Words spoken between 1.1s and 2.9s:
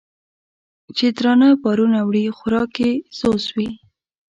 درانه بارونه وړي خوراک